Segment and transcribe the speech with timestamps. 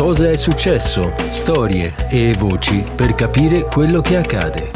[0.00, 4.70] cosa è successo, storie e voci per capire quello che accade.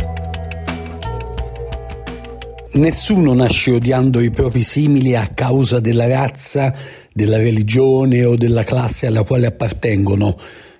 [2.72, 6.74] Nessuno nasce odiando i propri simili a causa della razza,
[7.10, 10.36] della religione o della classe alla quale appartengono.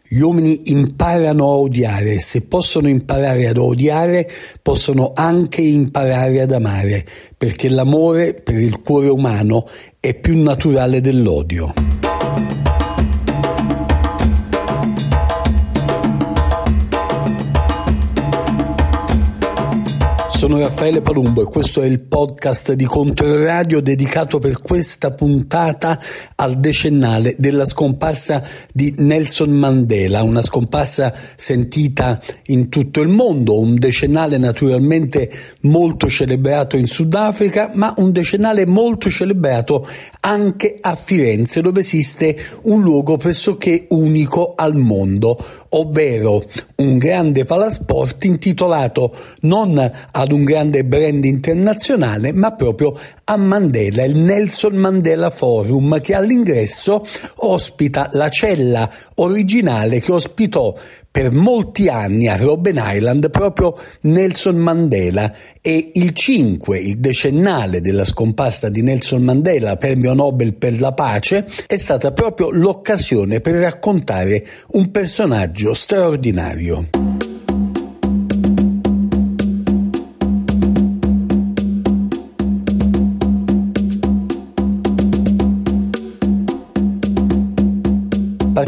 [0.06, 4.30] Gli uomini imparano a odiare, se possono imparare ad odiare,
[4.60, 7.02] possono anche imparare ad amare,
[7.34, 9.66] perché l'amore per il cuore umano
[9.98, 11.93] è più naturale dell'odio.
[20.44, 25.98] Sono Raffaele Palumbo e questo è il podcast di Controradio dedicato per questa puntata
[26.34, 33.76] al decennale della scomparsa di Nelson Mandela, una scomparsa sentita in tutto il mondo, un
[33.76, 39.88] decennale naturalmente molto celebrato in Sudafrica, ma un decennale molto celebrato
[40.20, 46.44] anche a Firenze, dove esiste un luogo pressoché unico al mondo, ovvero
[46.76, 49.78] un grande palasport intitolato non
[50.10, 57.04] ad un grande brand internazionale, ma proprio a Mandela, il Nelson Mandela Forum, che all'ingresso
[57.36, 60.74] ospita la cella originale che ospitò
[61.14, 68.04] per molti anni a Robben Island proprio Nelson Mandela e il 5, il decennale della
[68.04, 74.44] scomparsa di Nelson Mandela, premio Nobel per la pace, è stata proprio l'occasione per raccontare
[74.72, 77.13] un personaggio straordinario.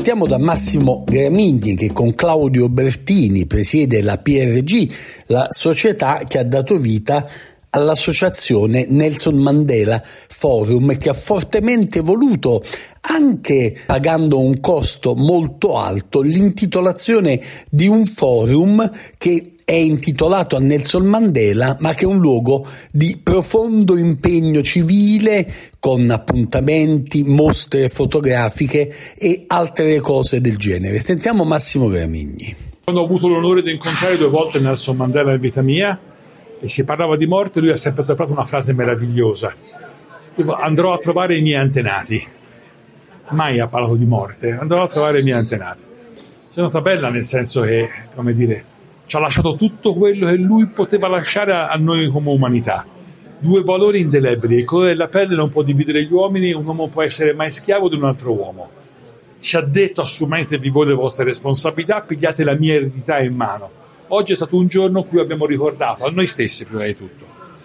[0.07, 4.89] Partiamo da Massimo Gramigni che con Claudio Bertini presiede la PRG,
[5.27, 7.29] la società che ha dato vita
[7.71, 12.62] all'associazione Nelson Mandela Forum che ha fortemente voluto
[13.01, 21.04] anche pagando un costo molto alto l'intitolazione di un forum che è intitolato a Nelson
[21.06, 29.43] Mandela, ma che è un luogo di profondo impegno civile con appuntamenti, mostre fotografiche e
[29.49, 31.00] altre cose del genere.
[31.00, 32.54] Sentiamo Massimo Gramigni.
[32.84, 35.98] Quando ho avuto l'onore di incontrare due volte Nelson Mandela in vita mia
[36.60, 39.53] e si parlava di morte, lui ha sempre adottato una frase meravigliosa.
[40.60, 42.25] Andrò a trovare i miei antenati.
[43.31, 45.83] Mai ha parlato di morte, andrò a trovare i miei antenati.
[46.53, 48.75] C'è una tabella nel senso che, come dire,
[49.06, 52.84] ci ha lasciato tutto quello che lui poteva lasciare a noi come umanità.
[53.39, 57.03] Due valori indelebili, il colore della pelle non può dividere gli uomini, un uomo può
[57.03, 58.71] essere mai schiavo di un altro uomo.
[59.39, 63.71] Ci ha detto assumetevi voi le vostre responsabilità, pigliate la mia eredità in mano.
[64.09, 67.25] Oggi è stato un giorno in cui abbiamo ricordato a noi stessi prima di tutto,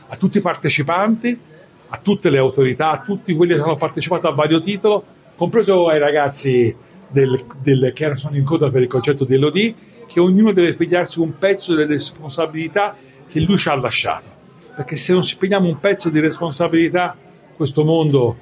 [0.09, 1.40] a tutti i partecipanti,
[1.88, 5.03] a tutte le autorità, a tutti quelli che hanno partecipato a vario titolo,
[5.35, 6.75] compreso ai ragazzi
[7.07, 9.75] del, del, che sono in coda per il concetto di Elodie,
[10.11, 12.95] che ognuno deve pigliarsi un pezzo delle responsabilità
[13.27, 14.39] che lui ci ha lasciato.
[14.75, 17.16] Perché se non si pigliamo un pezzo di responsabilità,
[17.55, 18.38] questo mondo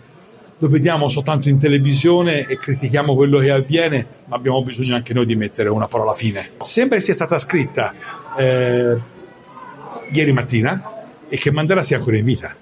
[0.57, 5.25] lo vediamo soltanto in televisione e critichiamo quello che avviene, ma abbiamo bisogno anche noi
[5.25, 6.51] di mettere una parola fine.
[6.61, 7.93] Sembra sia stata scritta
[8.37, 8.97] eh,
[10.11, 12.53] ieri mattina e che Mandela sia ancora in vita.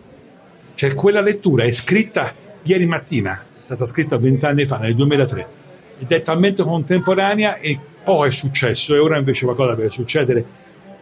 [0.74, 5.48] Cioè quella lettura è scritta ieri mattina, è stata scritta vent'anni fa, nel 2003,
[6.00, 10.46] ed è talmente contemporanea e poi è successo e ora invece qualcosa deve succedere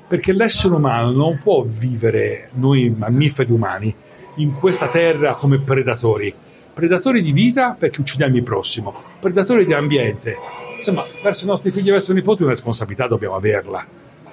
[0.08, 3.94] perché l'essere umano non può vivere, noi mammiferi umani,
[4.38, 6.34] in questa terra come predatori.
[6.74, 10.36] Predatori di vita perché uccidiamo il prossimo, predatori di ambiente.
[10.78, 13.86] Insomma, verso i nostri figli e verso i nipoti una responsabilità dobbiamo averla.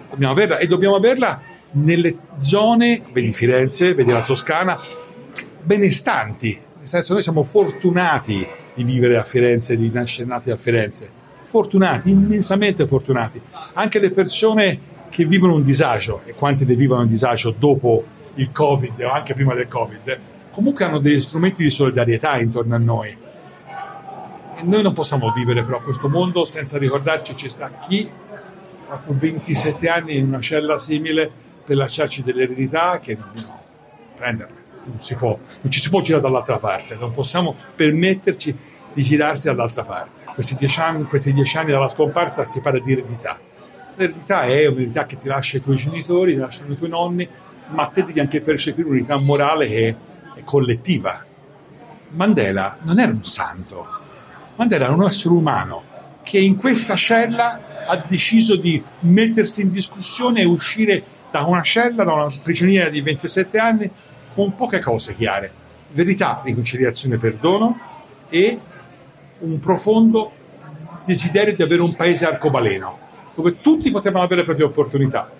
[0.08, 4.80] Dobbiamo averla e dobbiamo averla nelle zone, vedi Firenze, vedi la Toscana,
[5.62, 6.58] benestanti.
[6.78, 12.10] Nel senso, noi siamo fortunati di vivere a Firenze, di nascere nati a Firenze fortunati,
[12.10, 13.40] immensamente fortunati.
[13.74, 18.04] Anche le persone che vivono un disagio, e quanti ne vivono un disagio dopo
[18.36, 20.18] il Covid o anche prima del Covid,
[20.50, 23.16] comunque hanno degli strumenti di solidarietà intorno a noi.
[24.56, 29.14] E noi non possiamo vivere però questo mondo senza ricordarci ci sta chi ha fatto
[29.14, 31.30] 27 anni in una cella simile
[31.64, 33.60] per lasciarci delle eredità che dobbiamo
[34.16, 34.60] prenderle.
[34.84, 38.56] Non, si può, non ci si può girare dall'altra parte, non possiamo permetterci
[38.92, 42.92] di girarsi dall'altra parte questi dieci, anni, questi dieci anni dalla scomparsa si parla di
[42.92, 43.38] eredità.
[43.94, 47.28] L'eredità è un'eredità che ti lascia i tuoi genitori, ti lasciano i tuoi nonni,
[47.68, 49.96] ma te devi anche percepire un'unità morale che
[50.34, 51.24] è collettiva.
[52.10, 53.86] Mandela non era un santo,
[54.56, 55.90] Mandela era un essere umano
[56.22, 62.04] che in questa cella ha deciso di mettersi in discussione e uscire da una cella,
[62.04, 63.90] da una prigioniera di 27 anni,
[64.34, 65.60] con poche cose chiare.
[65.90, 67.78] Verità, riconciliazione, perdono
[68.28, 68.58] e
[69.42, 70.30] un profondo
[71.06, 72.98] desiderio di avere un paese arcobaleno,
[73.34, 75.30] dove tutti potevano avere le proprie opportunità.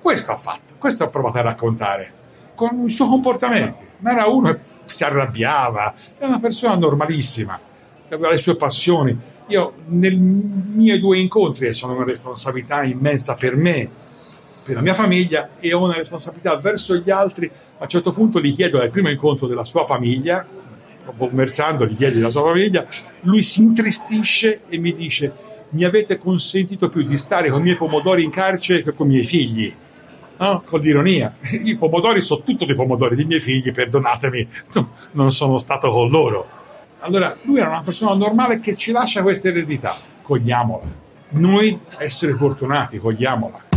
[0.00, 2.12] Questo ha fatto, questo ha provato a raccontare,
[2.54, 3.84] con i suoi comportamenti.
[3.98, 7.58] Non era uno che si arrabbiava, era una persona normalissima,
[8.08, 9.16] che aveva le sue passioni.
[9.46, 13.88] Io, nei miei due incontri, e sono una responsabilità immensa per me,
[14.64, 17.46] per la mia famiglia, e ho una responsabilità verso gli altri,
[17.78, 20.44] a un certo punto gli chiedo al primo incontro della sua famiglia,
[21.16, 22.86] conversando, gli chiedi della sua famiglia,
[23.22, 27.76] lui si intristisce e mi dice mi avete consentito più di stare con i miei
[27.76, 29.74] pomodori in carcere che con i miei figli.
[30.38, 30.62] No?
[30.66, 31.34] Con l'ironia.
[31.50, 34.48] I pomodori sono tutto dei pomodori dei miei figli, perdonatemi,
[35.12, 36.46] non sono stato con loro.
[37.00, 39.94] Allora, lui era una persona normale che ci lascia questa eredità.
[40.22, 41.00] Cogliamola.
[41.30, 43.70] Noi essere fortunati, cogliamola.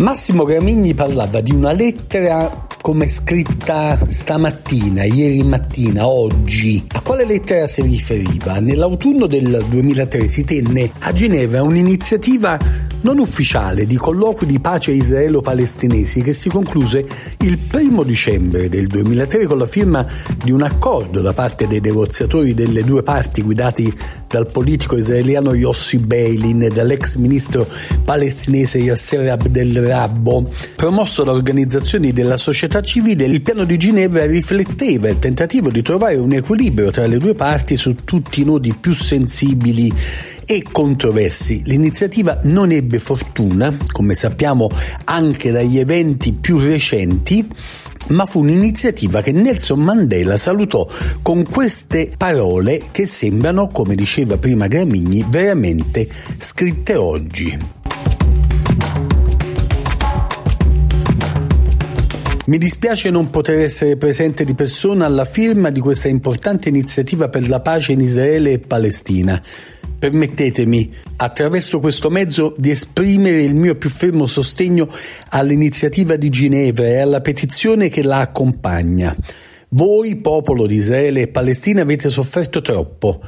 [0.00, 6.82] Massimo Gramigni parlava di una lettera come scritta stamattina, ieri mattina, oggi.
[6.94, 8.60] A quale lettera si riferiva?
[8.60, 12.58] Nell'autunno del 2003 si tenne a Ginevra un'iniziativa
[13.02, 17.06] non ufficiale di colloqui di pace israelo-palestinesi che si concluse
[17.38, 20.06] il primo dicembre del 2003 con la firma
[20.42, 23.92] di un accordo da parte dei negoziatori delle due parti guidati
[24.30, 27.66] dal politico israeliano Yossi Beilin e dall'ex ministro
[28.04, 35.08] palestinese Yasser Abdel Rabbo, promosso da organizzazioni della società civile, il piano di Ginevra rifletteva
[35.08, 38.94] il tentativo di trovare un equilibrio tra le due parti su tutti i nodi più
[38.94, 39.92] sensibili
[40.50, 41.62] e controversi.
[41.64, 44.68] L'iniziativa non ebbe fortuna, come sappiamo
[45.04, 47.48] anche dagli eventi più recenti,
[48.08, 50.88] ma fu un'iniziativa che Nelson Mandela salutò
[51.22, 56.08] con queste parole che sembrano, come diceva prima Gramigni, veramente
[56.38, 57.58] scritte oggi.
[62.46, 67.48] Mi dispiace non poter essere presente di persona alla firma di questa importante iniziativa per
[67.48, 69.40] la pace in Israele e Palestina.
[70.00, 74.88] Permettetemi, attraverso questo mezzo, di esprimere il mio più fermo sostegno
[75.28, 79.14] all'iniziativa di Ginevra e alla petizione che la accompagna.
[79.68, 83.20] Voi, popolo di Israele e Palestina, avete sofferto troppo.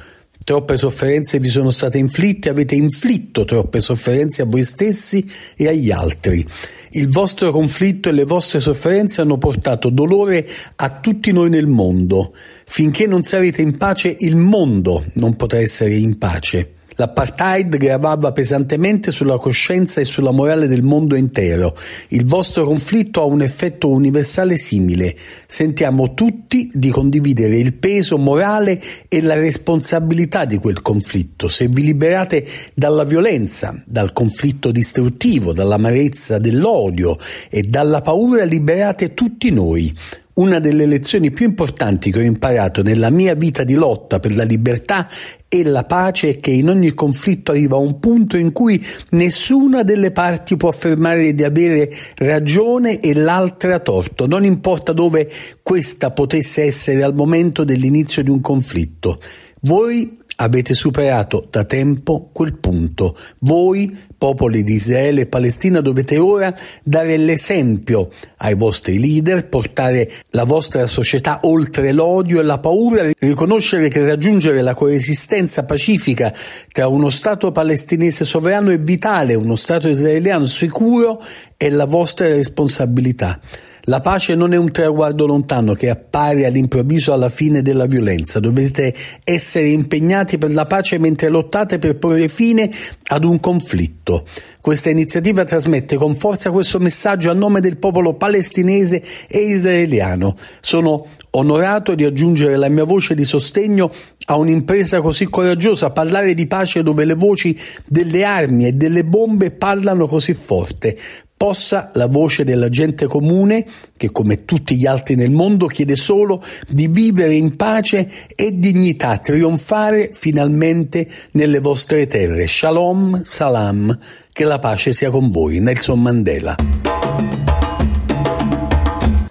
[0.42, 5.90] Troppe sofferenze vi sono state inflitte, avete inflitto troppe sofferenze a voi stessi e agli
[5.90, 6.44] altri.
[6.92, 12.32] Il vostro conflitto e le vostre sofferenze hanno portato dolore a tutti noi nel mondo.
[12.74, 16.76] Finché non sarete in pace, il mondo non potrà essere in pace.
[16.94, 21.76] L'apartheid gravava pesantemente sulla coscienza e sulla morale del mondo intero.
[22.08, 25.14] Il vostro conflitto ha un effetto universale simile.
[25.46, 31.50] Sentiamo tutti di condividere il peso morale e la responsabilità di quel conflitto.
[31.50, 37.18] Se vi liberate dalla violenza, dal conflitto distruttivo, dall'amarezza, dell'odio
[37.50, 39.94] e dalla paura, liberate tutti noi.
[40.34, 44.44] Una delle lezioni più importanti che ho imparato nella mia vita di lotta per la
[44.44, 45.06] libertà
[45.46, 50.10] e la pace è che in ogni conflitto arriva un punto in cui nessuna delle
[50.10, 55.30] parti può affermare di avere ragione e l'altra torto, non importa dove
[55.62, 59.20] questa potesse essere al momento dell'inizio di un conflitto.
[59.60, 63.16] Voi avete superato da tempo quel punto.
[63.40, 70.44] Voi, popoli di Israele e Palestina, dovete ora dare l'esempio ai vostri leader, portare la
[70.44, 76.32] vostra società oltre l'odio e la paura, riconoscere che raggiungere la coesistenza pacifica
[76.70, 81.20] tra uno Stato palestinese sovrano e vitale uno Stato israeliano sicuro
[81.56, 83.40] è la vostra responsabilità.
[83.86, 88.38] La pace non è un traguardo lontano che appare all'improvviso alla fine della violenza.
[88.38, 92.70] Dovete essere impegnati per la pace mentre lottate per porre fine
[93.06, 94.24] ad un conflitto.
[94.60, 100.36] Questa iniziativa trasmette con forza questo messaggio a nome del popolo palestinese e israeliano.
[100.60, 103.90] Sono onorato di aggiungere la mia voce di sostegno
[104.26, 109.50] a un'impresa così coraggiosa, parlare di pace dove le voci delle armi e delle bombe
[109.50, 110.96] parlano così forte
[111.42, 116.40] possa la voce della gente comune, che come tutti gli altri nel mondo chiede solo
[116.68, 122.46] di vivere in pace e dignità, trionfare finalmente nelle vostre terre.
[122.46, 123.98] Shalom, salam,
[124.30, 125.58] che la pace sia con voi.
[125.58, 127.01] Nelson Mandela.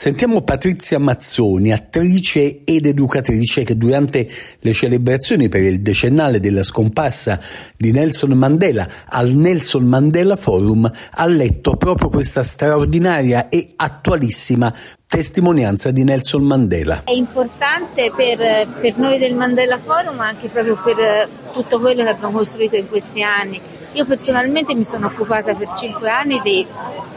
[0.01, 4.27] Sentiamo Patrizia Mazzoni, attrice ed educatrice che durante
[4.58, 7.39] le celebrazioni per il decennale della scomparsa
[7.77, 14.74] di Nelson Mandela al Nelson Mandela Forum ha letto proprio questa straordinaria e attualissima
[15.05, 17.03] testimonianza di Nelson Mandela.
[17.03, 22.39] È importante per, per noi del Mandela Forum anche proprio per tutto quello che abbiamo
[22.39, 23.62] costruito in questi anni
[23.93, 26.65] io personalmente mi sono occupata per cinque anni di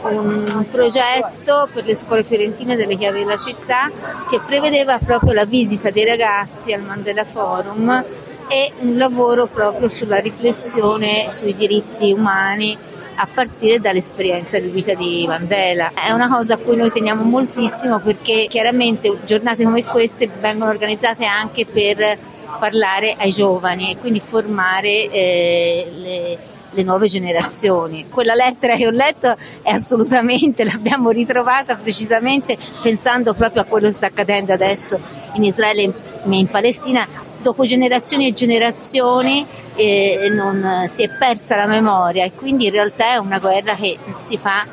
[0.01, 3.89] un progetto per le scuole fiorentine delle chiavi della città
[4.29, 8.03] che prevedeva proprio la visita dei ragazzi al Mandela Forum
[8.47, 12.77] e un lavoro proprio sulla riflessione sui diritti umani
[13.17, 15.91] a partire dall'esperienza di vita di Mandela.
[15.93, 21.23] È una cosa a cui noi teniamo moltissimo perché chiaramente giornate come queste vengono organizzate
[21.23, 22.17] anche per
[22.59, 26.37] parlare ai giovani e quindi formare eh, le
[26.75, 28.05] le nuove generazioni.
[28.09, 33.93] Quella lettera che ho letto è assolutamente, l'abbiamo ritrovata precisamente pensando proprio a quello che
[33.93, 34.99] sta accadendo adesso
[35.33, 35.91] in Israele e
[36.35, 37.07] in Palestina.
[37.41, 43.13] Dopo generazioni e generazioni eh, non, si è persa la memoria e quindi in realtà
[43.13, 44.65] è una guerra che si fa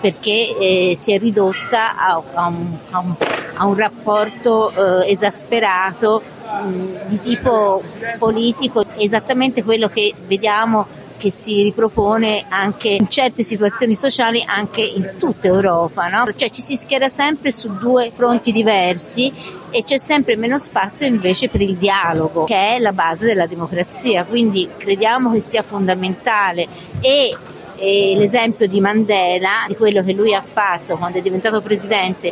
[0.00, 3.14] perché eh, si è ridotta a, a, un, a, un,
[3.56, 6.22] a un, rapporto eh, esasperato
[6.62, 7.82] mh, mm, di tipo
[8.18, 10.86] politico, esattamente quello che vediamo
[11.20, 16.32] che si ripropone anche in certe situazioni sociali anche in tutta Europa, no?
[16.34, 19.30] cioè ci si schiera sempre su due fronti diversi
[19.68, 24.24] e c'è sempre meno spazio invece per il dialogo, che è la base della democrazia,
[24.24, 26.66] quindi crediamo che sia fondamentale
[27.00, 27.36] e
[27.82, 32.30] e l'esempio di Mandela, di quello che lui ha fatto quando è diventato presidente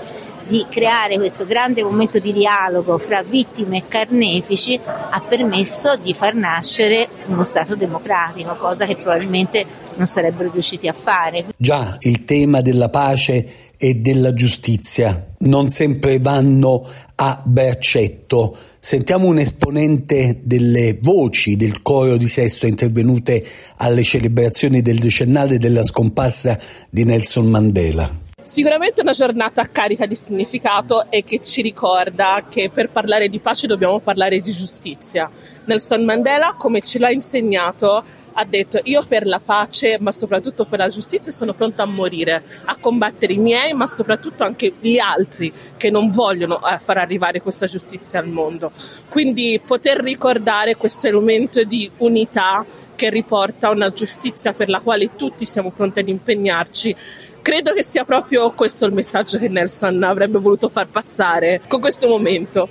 [0.49, 6.35] di creare questo grande momento di dialogo fra vittime e carnefici ha permesso di far
[6.35, 9.65] nascere uno Stato democratico, cosa che probabilmente
[9.97, 11.45] non sarebbero riusciti a fare.
[11.57, 18.57] Già, il tema della pace e della giustizia non sempre vanno a braccetto.
[18.79, 23.45] Sentiamo un esponente delle voci del coro di Sesto intervenute
[23.77, 28.27] alle celebrazioni del decennale della scomparsa di Nelson Mandela.
[28.49, 33.67] Sicuramente una giornata carica di significato e che ci ricorda che per parlare di pace
[33.67, 35.31] dobbiamo parlare di giustizia.
[35.67, 38.03] Nelson Mandela, come ce l'ha insegnato,
[38.33, 42.43] ha detto io per la pace, ma soprattutto per la giustizia sono pronto a morire,
[42.65, 47.43] a combattere i miei, ma soprattutto anche gli altri che non vogliono eh, far arrivare
[47.43, 48.73] questa giustizia al mondo.
[49.11, 52.65] Quindi poter ricordare questo elemento di unità
[52.97, 56.97] che riporta una giustizia per la quale tutti siamo pronti ad impegnarci
[57.43, 62.09] credo che sia proprio questo il messaggio che Nelson avrebbe voluto far passare con questo
[62.09, 62.69] momento.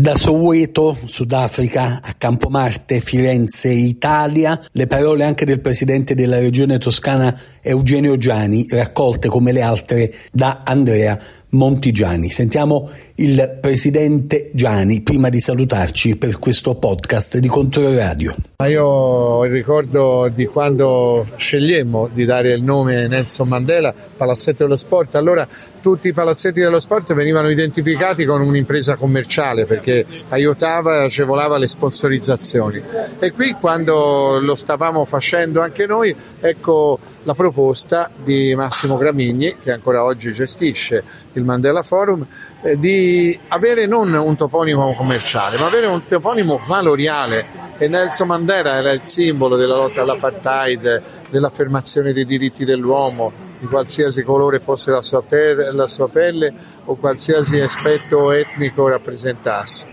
[0.00, 7.38] Da Soweto, Sudafrica, a Campomarte, Firenze, Italia, le parole anche del presidente della regione toscana
[7.60, 12.30] Eugenio Giani, raccolte come le altre da Andrea Montigiani.
[12.30, 18.34] Sentiamo il presidente Giani prima di salutarci per questo podcast di Controradio.
[18.66, 24.76] Io ho il ricordo di quando scegliemmo di dare il nome Nelson Mandela, Palazzetto dello
[24.76, 25.16] Sport.
[25.16, 25.46] Allora
[25.80, 31.66] tutti i palazzetti dello sport venivano identificati con un'impresa commerciale perché aiutava e agevolava le
[31.66, 32.82] sponsorizzazioni.
[33.18, 39.72] E qui quando lo stavamo facendo anche noi, ecco la proposta di Massimo Gramigni, che
[39.72, 41.02] ancora oggi gestisce
[41.34, 42.24] il Mandela Forum,
[42.62, 47.68] eh, di avere non un toponimo commerciale, ma avere un toponimo valoriale.
[47.78, 54.22] E Nelson Mandela era il simbolo della lotta all'apartheid, dell'affermazione dei diritti dell'uomo, di qualsiasi
[54.22, 56.52] colore fosse la sua, per- la sua pelle
[56.84, 59.89] o qualsiasi aspetto etnico rappresentasse.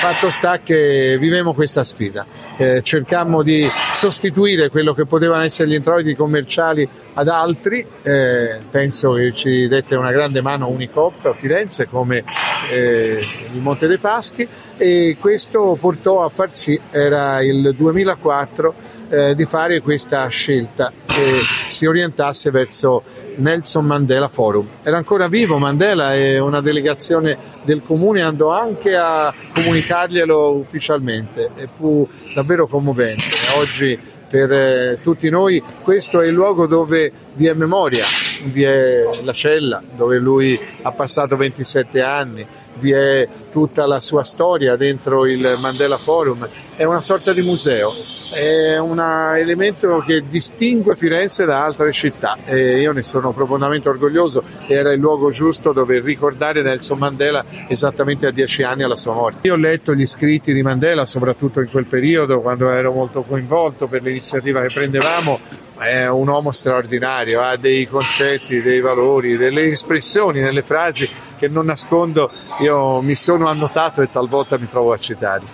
[0.00, 2.24] Fatto sta che vivemmo questa sfida,
[2.56, 9.14] eh, cercammo di sostituire quello che potevano essere gli introiti commerciali ad altri, eh, penso
[9.14, 12.22] che ci dette una grande mano Unicop a Firenze come
[12.70, 13.20] eh,
[13.52, 18.74] il Monte dei Paschi e questo portò a far sì, era il 2004,
[19.08, 23.02] eh, di fare questa scelta che si orientasse verso
[23.36, 24.66] Nelson Mandela Forum.
[24.82, 31.68] Era ancora vivo Mandela e una delegazione del comune andò anche a comunicarglielo ufficialmente e
[31.74, 33.24] fu davvero commovente.
[33.56, 33.98] Oggi
[34.28, 38.04] per eh, tutti noi questo è il luogo dove vi è memoria,
[38.44, 42.46] vi è la cella dove lui ha passato 27 anni,
[42.78, 47.92] vi è tutta la sua storia dentro il Mandela Forum, è una sorta di museo,
[48.34, 49.00] è un
[49.36, 55.00] elemento che distingue Firenze da altre città e io ne sono profondamente orgoglioso, era il
[55.00, 59.46] luogo giusto dove ricordare Nelson Mandela esattamente a dieci anni alla sua morte.
[59.46, 63.86] Io ho letto gli scritti di Mandela, soprattutto in quel periodo quando ero molto coinvolto
[63.86, 70.40] per l'iniziativa che prendevamo, è un uomo straordinario, ha dei concetti, dei valori, delle espressioni
[70.40, 71.08] nelle frasi
[71.38, 72.30] che non nascondo,
[72.60, 75.44] io mi sono annotato e talvolta mi trovo a citare.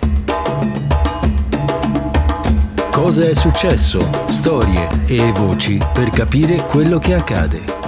[2.90, 4.08] Cosa è successo?
[4.26, 7.83] Storie e voci per capire quello che accade.